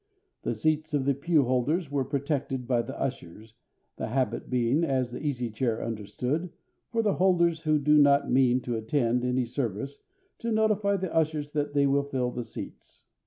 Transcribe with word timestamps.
The 0.41 0.55
seats 0.55 0.95
of 0.95 1.05
the 1.05 1.13
pew 1.13 1.43
holders 1.43 1.91
were 1.91 2.03
protected 2.03 2.65
by 2.67 2.81
the 2.81 2.99
ushers, 2.99 3.53
the 3.97 4.07
habit 4.07 4.49
being, 4.49 4.83
as 4.83 5.11
the 5.11 5.19
Easy 5.23 5.51
Chair 5.51 5.79
understood, 5.85 6.49
for 6.89 7.03
the 7.03 7.13
holders 7.17 7.59
who 7.61 7.77
do 7.77 7.99
not 7.99 8.27
mean 8.27 8.61
to 8.61 8.75
attend 8.75 9.23
any 9.23 9.45
service 9.45 9.99
to 10.39 10.51
notify 10.51 10.97
the 10.97 11.13
ushers 11.13 11.51
that 11.51 11.75
they 11.75 11.85
may 11.85 12.01
fill 12.09 12.31
the 12.31 12.43
seats. 12.45 13.03